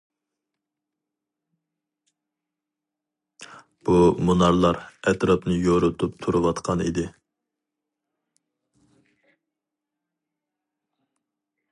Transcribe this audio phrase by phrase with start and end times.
[3.89, 3.97] بۇ
[4.29, 4.79] مۇنارلار
[5.11, 7.07] ئەتراپنى يورۇتۇپ تۇرۇۋاتقان ئىدى.